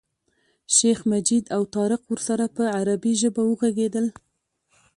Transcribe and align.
شیخ 0.75 0.99
مجید 1.11 1.43
او 1.55 1.61
طارق 1.75 2.01
ورسره 2.11 2.45
په 2.55 2.63
عربي 2.77 3.13
ژبه 3.21 3.41
وغږېدل. 3.45 4.05